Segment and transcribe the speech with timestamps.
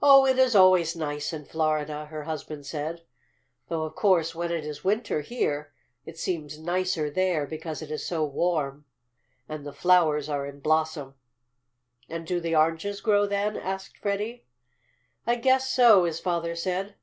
[0.00, 3.02] "Oh, it is always nice in Florida," her husband said,
[3.66, 5.72] "though of course when it is winter here
[6.06, 8.84] it seems nicer there because it is so warm,
[9.48, 11.16] and the flowers are in blossom."
[12.08, 14.46] "And do the oranges grow then?" asked Freddie.
[15.26, 16.94] "I guess so," his father said.